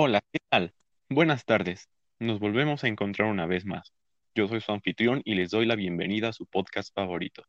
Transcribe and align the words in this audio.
Hola, 0.00 0.22
¿qué 0.32 0.38
tal? 0.48 0.72
Buenas 1.10 1.44
tardes. 1.44 1.88
Nos 2.20 2.38
volvemos 2.38 2.84
a 2.84 2.86
encontrar 2.86 3.28
una 3.28 3.46
vez 3.46 3.64
más. 3.64 3.92
Yo 4.32 4.46
soy 4.46 4.60
su 4.60 4.70
anfitrión 4.70 5.22
y 5.24 5.34
les 5.34 5.50
doy 5.50 5.66
la 5.66 5.74
bienvenida 5.74 6.28
a 6.28 6.32
su 6.32 6.46
podcast 6.46 6.94
favorito. 6.94 7.42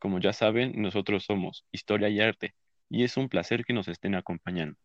Como 0.00 0.18
ya 0.18 0.32
saben, 0.32 0.72
nosotros 0.82 1.22
somos 1.24 1.64
Historia 1.70 2.08
y 2.08 2.20
Arte, 2.20 2.54
y 2.88 3.04
es 3.04 3.16
un 3.16 3.28
placer 3.28 3.64
que 3.64 3.72
nos 3.72 3.86
estén 3.86 4.16
acompañando. 4.16 4.76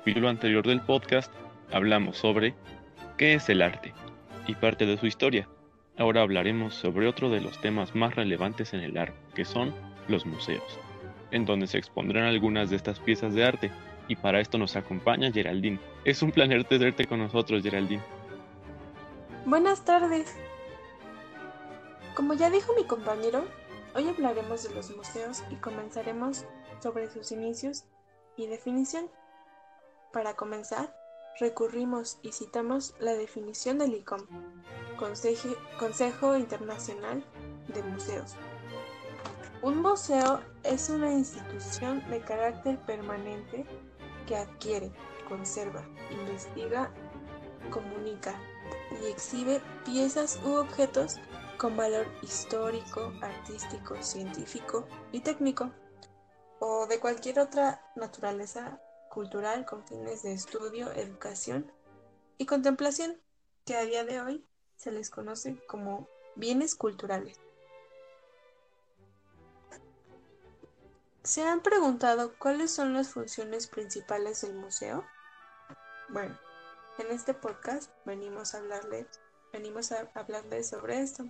Capítulo 0.00 0.30
anterior 0.30 0.66
del 0.66 0.80
podcast 0.80 1.30
hablamos 1.70 2.16
sobre 2.16 2.54
qué 3.18 3.34
es 3.34 3.50
el 3.50 3.60
arte 3.60 3.92
y 4.46 4.54
parte 4.54 4.86
de 4.86 4.96
su 4.96 5.06
historia. 5.06 5.46
Ahora 5.98 6.22
hablaremos 6.22 6.74
sobre 6.74 7.06
otro 7.06 7.28
de 7.28 7.42
los 7.42 7.60
temas 7.60 7.94
más 7.94 8.16
relevantes 8.16 8.72
en 8.72 8.80
el 8.80 8.96
arte, 8.96 9.18
que 9.34 9.44
son 9.44 9.74
los 10.08 10.24
museos, 10.24 10.78
en 11.32 11.44
donde 11.44 11.66
se 11.66 11.76
expondrán 11.76 12.24
algunas 12.24 12.70
de 12.70 12.76
estas 12.76 12.98
piezas 12.98 13.34
de 13.34 13.44
arte. 13.44 13.70
Y 14.08 14.16
para 14.16 14.40
esto 14.40 14.56
nos 14.56 14.74
acompaña 14.74 15.30
Geraldine. 15.30 15.78
Es 16.06 16.22
un 16.22 16.32
placer 16.32 16.64
tenerte 16.64 17.04
con 17.04 17.18
nosotros, 17.18 17.62
Geraldine. 17.62 18.02
Buenas 19.44 19.84
tardes. 19.84 20.34
Como 22.14 22.32
ya 22.32 22.48
dijo 22.48 22.72
mi 22.74 22.84
compañero, 22.84 23.44
hoy 23.94 24.08
hablaremos 24.08 24.66
de 24.66 24.74
los 24.74 24.96
museos 24.96 25.42
y 25.50 25.56
comenzaremos 25.56 26.46
sobre 26.82 27.10
sus 27.10 27.32
inicios 27.32 27.84
y 28.38 28.46
definición. 28.46 29.10
Para 30.12 30.34
comenzar, 30.34 30.92
recurrimos 31.38 32.18
y 32.22 32.32
citamos 32.32 32.94
la 32.98 33.12
definición 33.12 33.78
del 33.78 33.94
ICOM, 33.94 34.26
Consejo, 34.98 36.36
Internacional 36.36 37.24
de 37.68 37.82
Museos. 37.84 38.34
Un 39.62 39.82
museo 39.82 40.40
es 40.64 40.90
una 40.90 41.12
institución 41.12 42.02
de 42.10 42.20
carácter 42.22 42.78
permanente 42.86 43.64
que 44.26 44.36
adquiere, 44.36 44.90
conserva, 45.28 45.86
investiga, 46.10 46.90
comunica 47.70 48.34
y 49.00 49.06
exhibe 49.06 49.60
piezas 49.84 50.40
u 50.44 50.54
objetos 50.54 51.18
con 51.56 51.76
valor 51.76 52.06
histórico, 52.22 53.12
artístico, 53.22 54.02
científico 54.02 54.88
y 55.12 55.20
técnico, 55.20 55.70
o 56.58 56.86
de 56.86 56.98
cualquier 56.98 57.38
otra 57.38 57.80
naturaleza 57.94 58.80
cultural 59.10 59.66
con 59.66 59.86
fines 59.86 60.22
de 60.22 60.32
estudio, 60.32 60.90
educación 60.92 61.70
y 62.38 62.46
contemplación, 62.46 63.20
que 63.66 63.76
a 63.76 63.84
día 63.84 64.04
de 64.04 64.22
hoy 64.22 64.46
se 64.76 64.90
les 64.90 65.10
conoce 65.10 65.62
como 65.66 66.08
bienes 66.36 66.74
culturales. 66.74 67.38
¿Se 71.22 71.42
han 71.42 71.60
preguntado 71.60 72.32
cuáles 72.38 72.70
son 72.70 72.94
las 72.94 73.10
funciones 73.10 73.66
principales 73.66 74.40
del 74.40 74.54
museo? 74.54 75.04
Bueno, 76.08 76.38
en 76.98 77.10
este 77.10 77.34
podcast 77.34 77.92
venimos 78.06 78.54
a 78.54 78.58
hablarles, 78.58 79.06
venimos 79.52 79.92
a 79.92 80.10
hablarles 80.14 80.70
sobre 80.70 81.00
esto. 81.00 81.24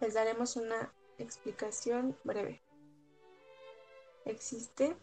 Les 0.00 0.14
daremos 0.14 0.56
una 0.56 0.90
explicación 1.18 2.16
breve. 2.24 2.62
Existe 4.24 4.96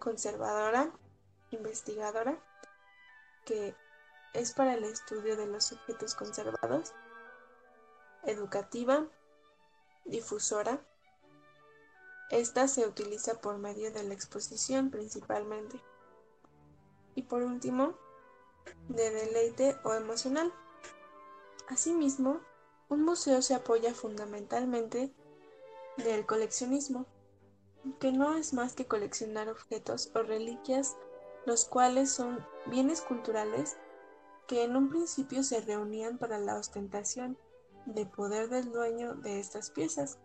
conservadora, 0.00 0.90
investigadora, 1.52 2.42
que 3.44 3.76
es 4.34 4.52
para 4.52 4.74
el 4.74 4.84
estudio 4.84 5.36
de 5.36 5.46
los 5.46 5.70
objetos 5.72 6.14
conservados, 6.16 6.92
educativa, 8.24 9.06
difusora. 10.04 10.80
Esta 12.30 12.68
se 12.68 12.86
utiliza 12.86 13.40
por 13.40 13.58
medio 13.58 13.92
de 13.92 14.02
la 14.02 14.14
exposición 14.14 14.90
principalmente. 14.90 15.80
Y 17.14 17.22
por 17.22 17.42
último, 17.42 17.94
de 18.88 19.10
deleite 19.10 19.76
o 19.84 19.94
emocional. 19.94 20.52
Asimismo, 21.68 22.40
un 22.88 23.04
museo 23.04 23.42
se 23.42 23.54
apoya 23.54 23.94
fundamentalmente 23.94 25.12
del 25.96 26.26
coleccionismo 26.26 27.06
que 27.98 28.12
no 28.12 28.36
es 28.36 28.52
más 28.52 28.74
que 28.74 28.86
coleccionar 28.86 29.48
objetos 29.48 30.10
o 30.14 30.22
reliquias, 30.22 30.96
los 31.46 31.64
cuales 31.64 32.10
son 32.10 32.44
bienes 32.66 33.00
culturales 33.00 33.78
que 34.46 34.64
en 34.64 34.76
un 34.76 34.90
principio 34.90 35.42
se 35.42 35.60
reunían 35.60 36.18
para 36.18 36.38
la 36.38 36.56
ostentación 36.56 37.38
de 37.86 38.04
poder 38.06 38.48
del 38.48 38.70
dueño 38.72 39.14
de 39.14 39.40
estas 39.40 39.70
piezas, 39.70 40.18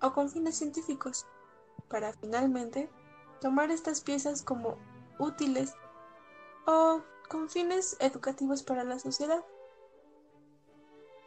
o 0.00 0.12
con 0.12 0.30
fines 0.30 0.56
científicos, 0.56 1.26
para 1.88 2.12
finalmente 2.14 2.90
tomar 3.40 3.70
estas 3.70 4.00
piezas 4.00 4.42
como 4.42 4.78
útiles 5.18 5.74
o 6.66 7.02
con 7.28 7.48
fines 7.48 7.96
educativos 8.00 8.62
para 8.62 8.84
la 8.84 8.98
sociedad. 8.98 9.44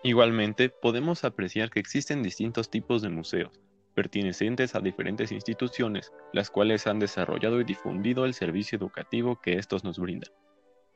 Igualmente, 0.03 0.69
podemos 0.69 1.23
apreciar 1.23 1.69
que 1.69 1.79
existen 1.79 2.23
distintos 2.23 2.69
tipos 2.69 3.01
de 3.01 3.09
museos, 3.09 3.59
pertenecientes 3.99 4.75
a 4.75 4.79
diferentes 4.79 5.29
instituciones, 5.33 6.13
las 6.31 6.49
cuales 6.49 6.87
han 6.87 6.99
desarrollado 6.99 7.59
y 7.59 7.65
difundido 7.65 8.23
el 8.23 8.33
servicio 8.33 8.77
educativo 8.77 9.41
que 9.41 9.57
estos 9.57 9.83
nos 9.83 9.99
brindan. 9.99 10.31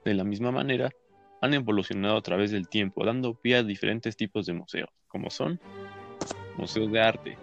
De 0.05 0.13
la 0.13 0.23
misma 0.23 0.51
manera, 0.53 0.89
han 1.41 1.53
evolucionado 1.53 2.15
a 2.15 2.21
través 2.21 2.51
del 2.51 2.69
tiempo, 2.69 3.03
dando 3.03 3.33
pie 3.33 3.57
a 3.57 3.63
diferentes 3.63 4.15
tipos 4.15 4.45
de 4.45 4.53
museos, 4.53 4.87
como 5.09 5.29
son 5.29 5.59
museos 6.55 6.89
de 6.93 7.01
arte, 7.01 7.37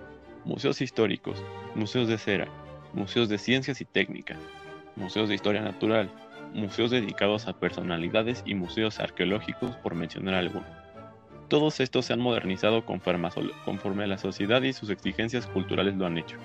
museos 0.47 0.81
históricos, 0.81 1.45
museos 1.75 2.09
de 2.09 2.17
cera, 2.17 2.49
museos 2.95 3.29
de 3.29 3.37
ciencias 3.37 3.83
y 3.83 3.85
técnica, 3.85 4.39
museos 4.97 5.29
de 5.29 5.35
historia 5.35 5.61
natural, 5.61 6.11
museos 6.55 6.91
dedicados 6.91 7.49
a 7.49 7.61
personalidades 7.61 8.43
y 8.47 8.55
museos 8.55 8.99
arqueológicos, 8.99 9.77
por 9.83 9.95
mencionar 9.95 10.37
algunos. 10.37 10.80
Todos 11.51 11.81
estos 11.81 12.07
se 12.07 12.13
han 12.13 12.21
modernizado 12.21 12.87
conforme 12.87 14.05
a 14.05 14.07
la 14.07 14.19
sociedad 14.19 14.63
y 14.63 14.73
sus 14.73 14.89
exigencias 14.89 15.49
culturales 15.49 15.97
lo 15.97 16.07
han 16.07 16.17
hecho. 16.17 16.37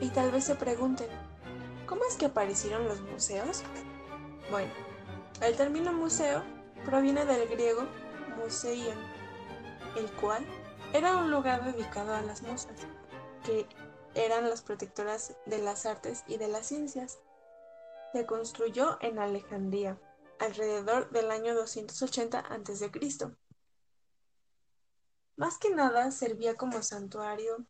Y 0.00 0.08
tal 0.08 0.32
vez 0.32 0.42
se 0.42 0.56
pregunten, 0.56 1.06
¿cómo 1.86 2.02
es 2.10 2.16
que 2.16 2.26
aparecieron 2.26 2.88
los 2.88 3.00
museos? 3.02 3.62
Bueno, 4.50 4.72
el 5.42 5.54
término 5.54 5.92
museo 5.92 6.42
proviene 6.84 7.24
del 7.24 7.46
griego 7.48 7.86
museion, 8.36 8.98
el 9.96 10.10
cual 10.20 10.44
era 10.92 11.18
un 11.18 11.30
lugar 11.30 11.64
dedicado 11.72 12.16
a 12.16 12.22
las 12.22 12.42
musas, 12.42 12.84
que 13.44 13.64
eran 14.16 14.50
las 14.50 14.62
protectoras 14.62 15.36
de 15.46 15.58
las 15.58 15.86
artes 15.86 16.24
y 16.26 16.36
de 16.36 16.48
las 16.48 16.66
ciencias. 16.66 17.20
Se 18.12 18.26
construyó 18.26 18.98
en 19.02 19.20
Alejandría, 19.20 19.96
alrededor 20.40 21.10
del 21.10 21.30
año 21.30 21.54
280 21.54 22.38
a.C. 22.38 22.90
Más 25.36 25.58
que 25.58 25.70
nada 25.70 26.10
servía 26.10 26.56
como 26.56 26.82
santuario 26.82 27.64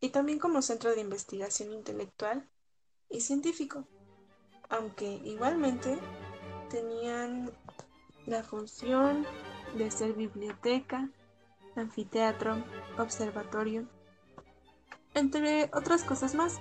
y 0.00 0.08
también 0.08 0.38
como 0.38 0.62
centro 0.62 0.94
de 0.94 1.02
investigación 1.02 1.72
intelectual 1.72 2.48
y 3.10 3.20
científico, 3.20 3.86
aunque 4.68 5.20
igualmente 5.24 5.98
tenían 6.70 7.52
la 8.26 8.42
función 8.42 9.26
de 9.76 9.90
ser 9.90 10.14
biblioteca, 10.14 11.10
anfiteatro, 11.76 12.64
observatorio, 12.98 13.86
entre 15.14 15.70
otras 15.74 16.04
cosas 16.04 16.34
más. 16.34 16.58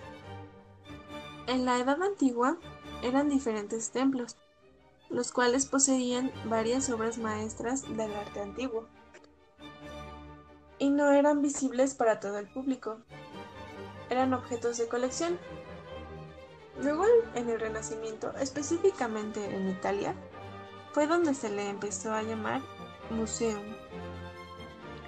En 1.47 1.65
la 1.65 1.79
Edad 1.79 2.01
Antigua 2.01 2.57
eran 3.01 3.29
diferentes 3.29 3.91
templos, 3.91 4.35
los 5.09 5.31
cuales 5.31 5.65
poseían 5.65 6.31
varias 6.45 6.89
obras 6.89 7.17
maestras 7.17 7.83
del 7.95 8.13
arte 8.13 8.41
antiguo 8.41 8.87
y 10.79 10.89
no 10.89 11.11
eran 11.11 11.41
visibles 11.41 11.93
para 11.93 12.19
todo 12.19 12.39
el 12.39 12.47
público. 12.47 12.99
Eran 14.09 14.33
objetos 14.33 14.77
de 14.77 14.87
colección. 14.87 15.37
Luego, 16.81 17.03
en 17.35 17.49
el 17.49 17.59
Renacimiento, 17.59 18.33
específicamente 18.37 19.43
en 19.53 19.69
Italia, 19.69 20.15
fue 20.93 21.05
donde 21.05 21.33
se 21.33 21.49
le 21.49 21.69
empezó 21.69 22.13
a 22.13 22.23
llamar 22.23 22.61
museum. 23.09 23.75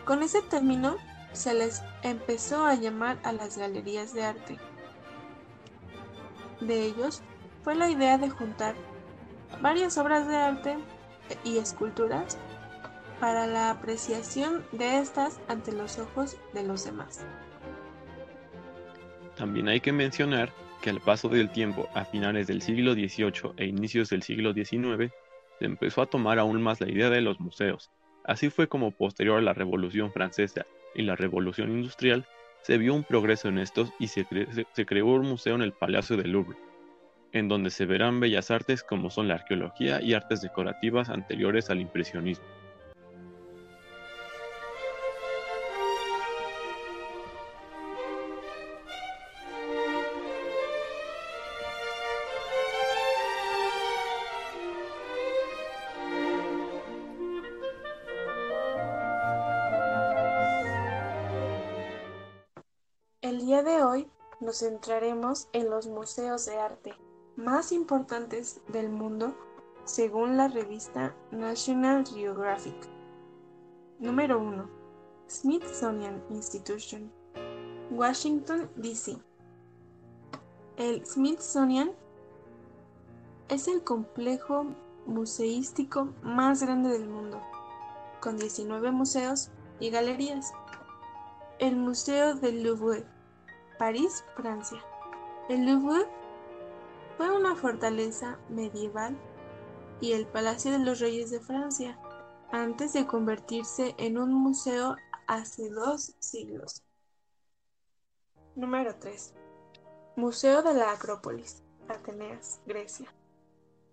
Con 0.05 0.21
ese 0.23 0.41
término 0.41 0.97
se 1.31 1.53
les 1.53 1.81
empezó 2.03 2.65
a 2.65 2.75
llamar 2.75 3.19
a 3.23 3.31
las 3.31 3.57
galerías 3.57 4.13
de 4.13 4.25
arte. 4.25 4.59
De 6.59 6.83
ellos 6.83 7.21
fue 7.63 7.75
la 7.75 7.89
idea 7.89 8.17
de 8.17 8.29
juntar 8.29 8.75
varias 9.61 9.97
obras 9.97 10.27
de 10.27 10.35
arte 10.35 10.77
y 11.43 11.57
esculturas 11.57 12.37
para 13.19 13.45
la 13.47 13.69
apreciación 13.69 14.63
de 14.71 14.99
estas 14.99 15.39
ante 15.47 15.71
los 15.71 15.99
ojos 15.99 16.37
de 16.53 16.63
los 16.63 16.85
demás. 16.85 17.25
También 19.35 19.67
hay 19.69 19.79
que 19.79 19.91
mencionar 19.91 20.51
que 20.81 20.89
al 20.89 20.99
paso 20.99 21.29
del 21.29 21.51
tiempo, 21.51 21.87
a 21.93 22.05
finales 22.05 22.47
del 22.47 22.61
siglo 22.61 22.93
XVIII 22.93 23.53
e 23.57 23.65
inicios 23.65 24.09
del 24.09 24.23
siglo 24.23 24.53
XIX, 24.53 25.11
se 25.59 25.65
empezó 25.65 26.01
a 26.01 26.07
tomar 26.07 26.39
aún 26.39 26.61
más 26.61 26.81
la 26.81 26.89
idea 26.89 27.09
de 27.09 27.21
los 27.21 27.39
museos. 27.39 27.91
Así 28.23 28.49
fue 28.49 28.67
como 28.67 28.91
posterior 28.91 29.37
a 29.37 29.41
la 29.41 29.53
Revolución 29.53 30.11
Francesa 30.11 30.65
y 30.95 31.03
la 31.03 31.15
Revolución 31.15 31.71
Industrial, 31.71 32.27
se 32.61 32.77
vio 32.77 32.93
un 32.93 33.03
progreso 33.03 33.47
en 33.47 33.57
estos 33.57 33.91
y 33.99 34.07
se, 34.07 34.25
se 34.73 34.85
creó 34.85 35.07
un 35.07 35.27
museo 35.27 35.55
en 35.55 35.61
el 35.61 35.73
Palacio 35.73 36.17
del 36.17 36.31
Louvre, 36.31 36.57
en 37.33 37.47
donde 37.47 37.69
se 37.69 37.85
verán 37.85 38.19
bellas 38.19 38.51
artes 38.51 38.83
como 38.83 39.09
son 39.09 39.27
la 39.27 39.35
arqueología 39.35 40.01
y 40.01 40.13
artes 40.13 40.41
decorativas 40.41 41.09
anteriores 41.09 41.69
al 41.69 41.79
impresionismo. 41.79 42.45
El 63.21 63.39
día 63.45 63.63
de 63.63 63.83
hoy 63.83 64.07
nos 64.41 64.59
centraremos 64.59 65.47
en 65.53 65.69
los 65.69 65.87
museos 65.87 66.45
de 66.45 66.57
arte 66.57 66.93
más 67.43 67.71
importantes 67.71 68.61
del 68.67 68.89
mundo 68.89 69.35
según 69.83 70.37
la 70.37 70.47
revista 70.47 71.15
National 71.31 72.05
Geographic. 72.05 72.75
Número 73.99 74.39
1. 74.39 74.69
Smithsonian 75.27 76.21
Institution, 76.29 77.11
Washington, 77.89 78.69
D.C. 78.75 79.17
El 80.77 81.05
Smithsonian 81.05 81.91
es 83.49 83.67
el 83.67 83.83
complejo 83.83 84.67
museístico 85.05 86.09
más 86.21 86.61
grande 86.61 86.89
del 86.89 87.07
mundo, 87.07 87.41
con 88.19 88.37
19 88.37 88.91
museos 88.91 89.49
y 89.79 89.89
galerías. 89.89 90.53
El 91.59 91.75
Museo 91.75 92.35
del 92.35 92.63
Louvre, 92.63 93.05
París, 93.77 94.23
Francia. 94.35 94.79
El 95.49 95.65
Louvre 95.65 96.20
fue 97.21 97.29
una 97.29 97.55
fortaleza 97.55 98.39
medieval 98.49 99.15
y 99.99 100.13
el 100.13 100.25
Palacio 100.25 100.71
de 100.71 100.79
los 100.79 100.99
Reyes 100.99 101.29
de 101.29 101.39
Francia, 101.39 101.99
antes 102.51 102.93
de 102.93 103.05
convertirse 103.05 103.93
en 103.99 104.17
un 104.17 104.33
museo 104.33 104.95
hace 105.27 105.69
dos 105.69 106.15
siglos. 106.17 106.81
Número 108.55 108.95
3. 108.95 109.35
Museo 110.15 110.63
de 110.63 110.73
la 110.73 110.93
Acrópolis, 110.93 111.61
Ateneas, 111.89 112.59
Grecia. 112.65 113.13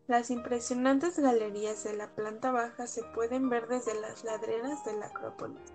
Las 0.07 0.31
impresionantes 0.31 1.19
galerías 1.19 1.85
de 1.85 1.99
la 1.99 2.15
planta 2.15 2.51
baja 2.51 2.87
se 2.87 3.03
pueden 3.15 3.51
ver 3.51 3.69
desde 3.69 4.01
las 4.01 4.25
ladreras 4.25 4.87
de 4.87 4.95
la 4.95 5.09
Acrópolis. 5.09 5.75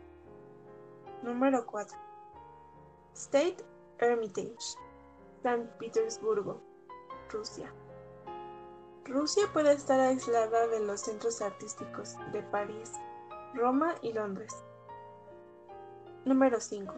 Número 1.22 1.68
4. 1.68 1.96
State 3.14 3.58
Hermitage, 4.00 4.76
San 5.44 5.70
Petersburgo, 5.78 6.73
Rusia. 7.30 7.74
Rusia 9.06 9.44
puede 9.52 9.74
estar 9.74 10.00
aislada 10.00 10.68
de 10.68 10.80
los 10.80 11.02
centros 11.02 11.42
artísticos 11.42 12.16
de 12.32 12.42
París, 12.44 12.92
Roma 13.54 13.96
y 14.02 14.14
Londres. 14.14 14.54
Número 16.26 16.60
5. 16.60 16.94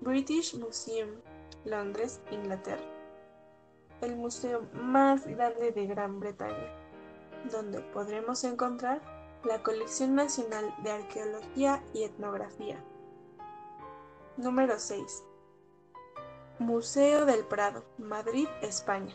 British 0.00 0.54
Museum, 0.56 1.10
Londres, 1.64 2.20
Inglaterra. 2.30 2.84
El 4.00 4.16
museo 4.16 4.66
más 4.72 5.26
grande 5.26 5.72
de 5.72 5.86
Gran 5.86 6.20
Bretaña, 6.20 6.72
donde 7.50 7.80
podremos 7.80 8.44
encontrar 8.44 9.02
la 9.44 9.62
colección 9.62 10.14
nacional 10.14 10.74
de 10.82 10.90
arqueología 10.90 11.82
y 11.92 12.04
etnografía. 12.04 12.82
Número 14.36 14.78
6. 14.78 15.22
Museo 16.60 17.26
del 17.26 17.44
Prado, 17.44 17.84
Madrid, 17.98 18.46
España. 18.62 19.12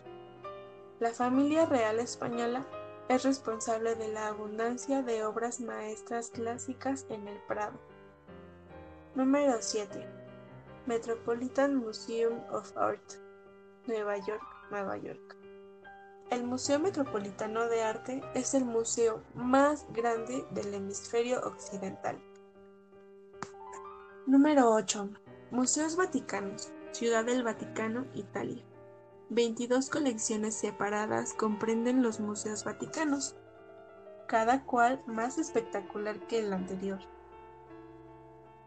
La 1.00 1.12
familia 1.12 1.66
real 1.66 2.00
española 2.00 2.66
es 3.08 3.24
responsable 3.24 3.96
de 3.96 4.10
la 4.10 4.28
abundancia 4.28 5.04
de 5.04 5.24
obras 5.24 5.62
maestras 5.62 6.32
clásicas 6.32 7.06
en 7.10 7.30
el 7.30 7.38
Prado. 7.48 7.80
Número 9.16 9.56
7. 9.62 10.06
Metropolitan 10.86 11.78
Museum 11.78 12.44
of 12.52 12.76
Art, 12.78 13.14
Nueva 13.88 14.18
York, 14.18 14.44
Nueva 14.70 14.98
York. 14.98 15.38
El 16.32 16.44
Museo 16.44 16.78
Metropolitano 16.78 17.70
de 17.70 17.84
Arte 17.84 18.22
es 18.34 18.54
el 18.54 18.66
museo 18.66 19.24
más 19.34 19.88
grande 19.94 20.46
del 20.52 20.74
hemisferio 20.74 21.40
occidental. 21.48 22.22
Número 24.28 24.70
8. 24.72 25.10
Museos 25.52 25.96
Vaticanos. 25.96 26.72
Ciudad 26.92 27.24
del 27.24 27.44
Vaticano, 27.44 28.06
Italia. 28.16 28.64
22 29.30 29.90
colecciones 29.92 30.56
separadas 30.56 31.34
comprenden 31.34 32.02
los 32.02 32.20
museos 32.20 32.64
vaticanos, 32.64 33.36
cada 34.28 34.66
cual 34.66 35.02
más 35.06 35.38
espectacular 35.38 36.20
que 36.28 36.40
el 36.40 36.52
anterior. 36.52 37.00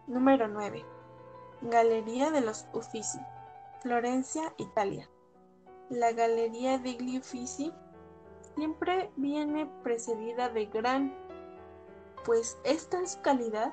Número 0.06 0.46
9. 0.46 0.84
Galería 1.62 2.30
de 2.30 2.42
los 2.42 2.66
Uffizi, 2.72 3.18
Florencia, 3.80 4.54
Italia. 4.56 5.10
La 5.90 6.12
Galería 6.12 6.78
degli 6.78 7.18
Uffizi 7.18 7.72
siempre 8.54 9.10
viene 9.16 9.66
precedida 9.82 10.48
de 10.48 10.66
gran, 10.66 11.12
pues 12.24 12.56
esta 12.64 13.00
es 13.00 13.16
calidad 13.16 13.72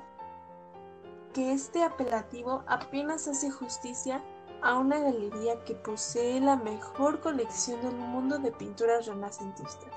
que 1.33 1.53
este 1.53 1.83
apelativo 1.83 2.63
apenas 2.67 3.27
hace 3.27 3.51
justicia 3.51 4.15
a 4.17 4.38
una 4.61 4.99
galería 4.99 5.63
que 5.63 5.73
posee 5.73 6.39
la 6.39 6.55
mejor 6.57 7.19
colección 7.21 7.81
del 7.81 7.95
mundo 7.95 8.37
de 8.39 8.51
pinturas 8.51 9.05
renacentistas. 9.07 9.91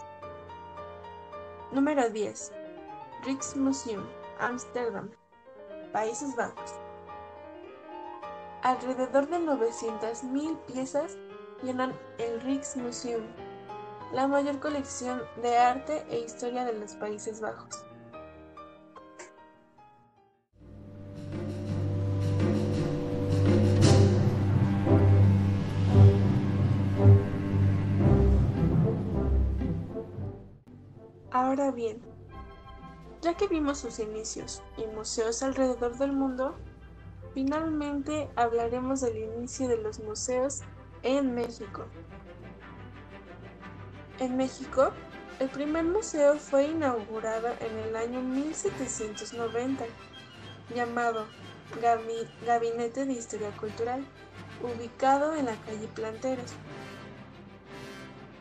Número 1.72 2.08
10. 2.08 2.52
Rijksmuseum, 3.24 4.04
Amsterdam, 4.38 5.10
Países 5.92 6.34
Bajos. 6.36 6.74
Alrededor 8.62 9.28
de 9.28 9.38
900.000 9.38 10.56
piezas 10.66 11.16
llenan 11.62 11.92
el 12.18 12.40
Rijksmuseum, 12.40 13.24
la 14.12 14.28
mayor 14.28 14.60
colección 14.60 15.22
de 15.42 15.56
arte 15.56 16.04
e 16.08 16.20
historia 16.20 16.64
de 16.64 16.74
los 16.74 16.94
Países 16.94 17.40
Bajos. 17.40 17.84
Ahora 31.52 31.70
bien, 31.70 32.00
ya 33.20 33.34
que 33.34 33.46
vimos 33.46 33.76
sus 33.76 33.98
inicios 33.98 34.62
y 34.78 34.86
museos 34.86 35.42
alrededor 35.42 35.98
del 35.98 36.12
mundo, 36.12 36.56
finalmente 37.34 38.30
hablaremos 38.36 39.02
del 39.02 39.18
inicio 39.18 39.68
de 39.68 39.76
los 39.76 40.00
museos 40.00 40.62
en 41.02 41.34
México. 41.34 41.84
En 44.18 44.38
México, 44.38 44.92
el 45.40 45.50
primer 45.50 45.84
museo 45.84 46.38
fue 46.38 46.68
inaugurado 46.68 47.48
en 47.60 47.78
el 47.80 47.96
año 47.96 48.22
1790, 48.22 49.84
llamado 50.74 51.26
Gabinete 52.46 53.04
de 53.04 53.12
Historia 53.12 53.54
Cultural, 53.58 54.06
ubicado 54.62 55.34
en 55.34 55.44
la 55.44 55.56
calle 55.66 55.86
Planteros. 55.88 56.54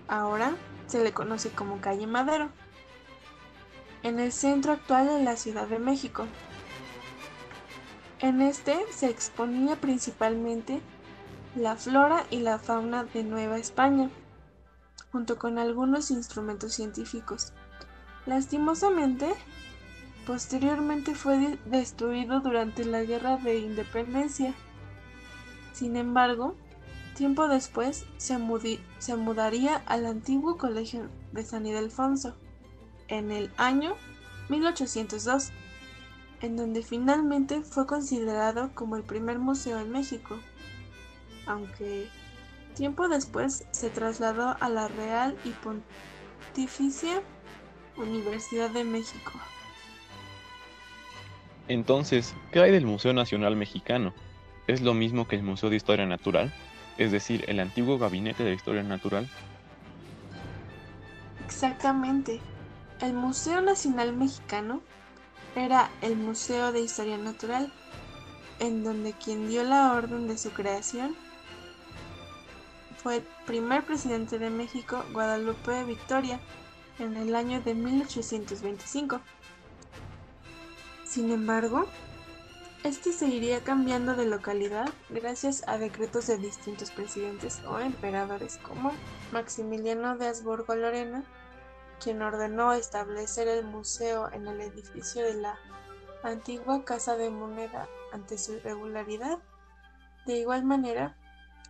Ahora 0.07 0.55
se 0.87 1.03
le 1.03 1.11
conoce 1.11 1.49
como 1.49 1.81
calle 1.81 2.07
Madero 2.07 2.51
en 4.03 4.19
el 4.19 4.31
centro 4.31 4.73
actual 4.73 5.07
de 5.07 5.23
la 5.23 5.35
Ciudad 5.35 5.67
de 5.67 5.79
México. 5.79 6.25
En 8.19 8.41
este 8.41 8.77
se 8.91 9.09
exponía 9.09 9.75
principalmente 9.75 10.81
la 11.55 11.75
flora 11.75 12.25
y 12.29 12.39
la 12.39 12.59
fauna 12.59 13.03
de 13.03 13.23
Nueva 13.23 13.57
España, 13.57 14.09
junto 15.11 15.37
con 15.37 15.57
algunos 15.57 16.11
instrumentos 16.11 16.73
científicos. 16.73 17.53
Lastimosamente, 18.25 19.33
posteriormente 20.25 21.15
fue 21.15 21.57
destruido 21.65 22.39
durante 22.39 22.85
la 22.85 23.03
Guerra 23.03 23.37
de 23.37 23.57
Independencia. 23.59 24.53
Sin 25.73 25.95
embargo, 25.95 26.55
tiempo 27.15 27.47
después 27.47 28.05
se, 28.17 28.37
se 28.99 29.15
mudaría 29.15 29.77
al 29.87 30.05
antiguo 30.05 30.57
Colegio 30.57 31.09
de 31.31 31.43
San 31.43 31.65
Ildefonso 31.65 32.35
en 33.11 33.29
el 33.29 33.51
año 33.57 33.95
1802, 34.49 35.51
en 36.41 36.57
donde 36.57 36.81
finalmente 36.81 37.61
fue 37.61 37.85
considerado 37.85 38.71
como 38.73 38.95
el 38.95 39.03
primer 39.03 39.37
museo 39.37 39.79
en 39.79 39.91
México, 39.91 40.39
aunque 41.45 42.07
tiempo 42.73 43.09
después 43.09 43.67
se 43.71 43.89
trasladó 43.89 44.57
a 44.59 44.69
la 44.69 44.87
Real 44.87 45.37
y 45.43 45.51
Pontificia 45.51 47.21
Universidad 47.97 48.69
de 48.71 48.85
México. 48.85 49.33
Entonces, 51.67 52.33
¿qué 52.51 52.61
hay 52.61 52.71
del 52.71 52.85
Museo 52.85 53.13
Nacional 53.13 53.55
Mexicano? 53.55 54.13
¿Es 54.67 54.81
lo 54.81 54.93
mismo 54.93 55.27
que 55.27 55.35
el 55.35 55.43
Museo 55.43 55.69
de 55.69 55.75
Historia 55.75 56.05
Natural? 56.05 56.51
Es 56.97 57.11
decir, 57.11 57.43
el 57.47 57.59
antiguo 57.59 57.97
Gabinete 57.97 58.43
de 58.43 58.53
Historia 58.53 58.83
Natural. 58.83 59.27
Exactamente. 61.45 62.39
El 63.01 63.13
Museo 63.13 63.61
Nacional 63.61 64.13
Mexicano 64.15 64.81
era 65.55 65.89
el 66.01 66.15
Museo 66.15 66.71
de 66.71 66.81
Historia 66.81 67.17
Natural, 67.17 67.73
en 68.59 68.83
donde 68.83 69.13
quien 69.13 69.49
dio 69.49 69.63
la 69.63 69.93
orden 69.93 70.27
de 70.27 70.37
su 70.37 70.51
creación 70.51 71.15
fue 73.01 73.17
el 73.17 73.27
primer 73.47 73.83
presidente 73.83 74.37
de 74.37 74.51
México, 74.51 75.03
Guadalupe 75.13 75.83
Victoria, 75.83 76.39
en 76.99 77.17
el 77.17 77.35
año 77.35 77.59
de 77.61 77.73
1825. 77.73 79.19
Sin 81.03 81.31
embargo, 81.31 81.87
este 82.83 83.13
se 83.13 83.25
iría 83.27 83.63
cambiando 83.63 84.15
de 84.15 84.27
localidad 84.27 84.87
gracias 85.09 85.67
a 85.67 85.79
decretos 85.79 86.27
de 86.27 86.37
distintos 86.37 86.91
presidentes 86.91 87.61
o 87.67 87.79
emperadores 87.79 88.57
como 88.57 88.91
Maximiliano 89.31 90.17
de 90.17 90.27
Habsburgo-Lorena, 90.27 91.23
quien 92.01 92.21
ordenó 92.21 92.73
establecer 92.73 93.47
el 93.47 93.65
museo 93.65 94.31
en 94.31 94.47
el 94.47 94.59
edificio 94.61 95.23
de 95.23 95.35
la 95.35 95.57
antigua 96.23 96.83
Casa 96.83 97.15
de 97.15 97.29
Moneda 97.29 97.87
ante 98.11 98.37
su 98.37 98.53
irregularidad. 98.53 99.39
De 100.25 100.37
igual 100.39 100.63
manera, 100.63 101.15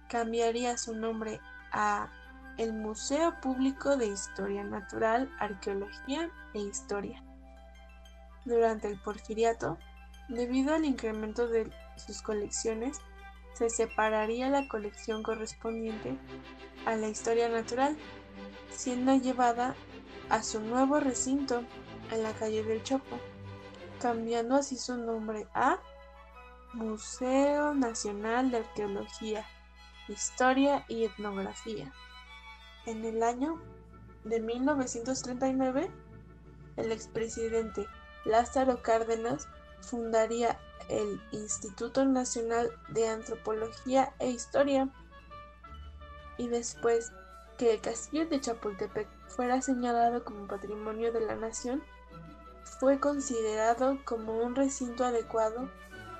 cambiaría 0.09 0.77
su 0.77 0.95
nombre 0.95 1.39
a 1.71 2.09
el 2.57 2.73
Museo 2.73 3.39
Público 3.41 3.97
de 3.97 4.07
Historia 4.07 4.63
Natural, 4.63 5.29
Arqueología 5.39 6.29
e 6.53 6.59
Historia. 6.59 7.23
Durante 8.45 8.87
el 8.87 8.99
Porfiriato, 8.99 9.77
debido 10.27 10.73
al 10.73 10.85
incremento 10.85 11.47
de 11.47 11.71
sus 11.95 12.21
colecciones, 12.21 12.99
se 13.53 13.69
separaría 13.69 14.49
la 14.49 14.67
colección 14.67 15.23
correspondiente 15.23 16.17
a 16.85 16.95
la 16.95 17.09
historia 17.09 17.49
natural, 17.49 17.97
siendo 18.69 19.15
llevada 19.15 19.75
a 20.31 20.43
su 20.43 20.61
nuevo 20.61 21.01
recinto 21.01 21.61
en 22.09 22.23
la 22.23 22.31
calle 22.31 22.63
del 22.63 22.81
Chopo, 22.83 23.19
cambiando 24.01 24.55
así 24.55 24.77
su 24.77 24.95
nombre 24.95 25.45
a 25.53 25.77
Museo 26.73 27.73
Nacional 27.73 28.49
de 28.49 28.59
Arqueología, 28.59 29.45
Historia 30.07 30.85
y 30.87 31.03
Etnografía. 31.03 31.91
En 32.85 33.03
el 33.03 33.21
año 33.23 33.61
de 34.23 34.39
1939, 34.39 35.91
el 36.77 36.91
expresidente 36.93 37.85
Lázaro 38.23 38.81
Cárdenas 38.81 39.49
fundaría 39.81 40.57
el 40.87 41.21
Instituto 41.33 42.05
Nacional 42.05 42.71
de 42.87 43.09
Antropología 43.09 44.13
e 44.19 44.29
Historia 44.29 44.87
y 46.37 46.47
después 46.47 47.11
que 47.57 47.73
el 47.73 47.81
castillo 47.81 48.27
de 48.27 48.39
Chapultepec 48.39 49.20
fuera 49.35 49.61
señalado 49.61 50.23
como 50.23 50.47
patrimonio 50.47 51.11
de 51.11 51.21
la 51.21 51.35
nación, 51.35 51.83
fue 52.79 52.99
considerado 52.99 53.97
como 54.05 54.37
un 54.37 54.55
recinto 54.55 55.05
adecuado 55.05 55.69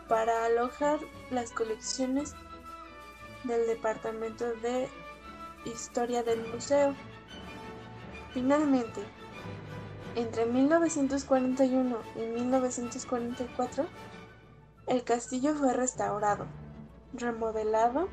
para 0.08 0.46
alojar 0.46 1.00
las 1.30 1.52
colecciones 1.52 2.34
del 3.44 3.68
Departamento 3.68 4.46
de 4.46 4.90
Historia 5.66 6.24
del 6.24 6.48
museo. 6.48 6.96
Finalmente, 8.34 9.02
entre 10.16 10.46
1941 10.46 11.98
y 12.16 12.20
1944, 12.20 13.86
el 14.88 15.04
castillo 15.04 15.54
fue 15.56 15.74
restaurado, 15.74 16.46
remodelado 17.14 18.10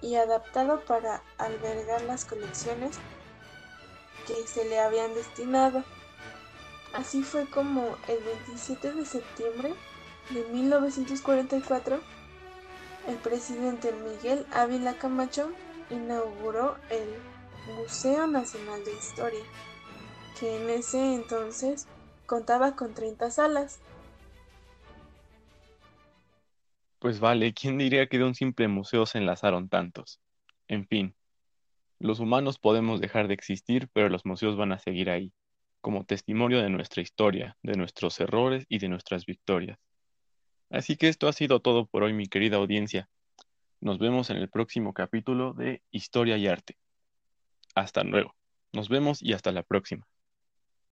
y 0.00 0.14
adaptado 0.16 0.84
para 0.84 1.22
albergar 1.38 2.02
las 2.02 2.24
colecciones 2.24 2.98
que 4.26 4.46
se 4.46 4.64
le 4.68 4.78
habían 4.78 5.14
destinado. 5.14 5.84
Así 6.92 7.22
fue 7.22 7.46
como 7.46 7.96
el 8.08 8.22
27 8.46 8.92
de 8.92 9.04
septiembre 9.04 9.74
de 10.30 10.44
1944, 10.52 12.00
el 13.08 13.16
presidente 13.18 13.92
Miguel 13.92 14.44
Ávila 14.52 14.94
Camacho 14.94 15.52
inauguró 15.90 16.76
el 16.90 17.76
Museo 17.76 18.26
Nacional 18.26 18.84
de 18.84 18.92
Historia, 18.92 19.44
que 20.38 20.56
en 20.56 20.70
ese 20.70 21.14
entonces 21.14 21.86
contaba 22.26 22.74
con 22.74 22.94
30 22.94 23.30
salas. 23.30 23.78
Pues 26.98 27.20
vale, 27.20 27.54
¿quién 27.54 27.78
diría 27.78 28.08
que 28.08 28.18
de 28.18 28.24
un 28.24 28.34
simple 28.34 28.66
museo 28.66 29.06
se 29.06 29.18
enlazaron 29.18 29.68
tantos? 29.68 30.20
En 30.66 30.86
fin, 30.88 31.14
los 31.98 32.20
humanos 32.20 32.58
podemos 32.58 33.00
dejar 33.00 33.28
de 33.28 33.34
existir, 33.34 33.88
pero 33.92 34.08
los 34.08 34.26
museos 34.26 34.56
van 34.56 34.72
a 34.72 34.78
seguir 34.78 35.10
ahí, 35.10 35.32
como 35.80 36.04
testimonio 36.04 36.62
de 36.62 36.70
nuestra 36.70 37.02
historia, 37.02 37.56
de 37.62 37.76
nuestros 37.76 38.20
errores 38.20 38.66
y 38.68 38.78
de 38.78 38.88
nuestras 38.88 39.24
victorias. 39.26 39.78
Así 40.70 40.96
que 40.96 41.08
esto 41.08 41.28
ha 41.28 41.32
sido 41.32 41.60
todo 41.60 41.86
por 41.86 42.02
hoy, 42.02 42.12
mi 42.12 42.26
querida 42.26 42.56
audiencia. 42.56 43.08
Nos 43.80 43.98
vemos 43.98 44.30
en 44.30 44.36
el 44.38 44.48
próximo 44.48 44.92
capítulo 44.92 45.52
de 45.52 45.82
Historia 45.90 46.36
y 46.36 46.48
Arte. 46.48 46.76
Hasta 47.74 48.02
luego. 48.02 48.34
Nos 48.72 48.88
vemos 48.88 49.22
y 49.22 49.32
hasta 49.32 49.52
la 49.52 49.62
próxima. 49.62 50.06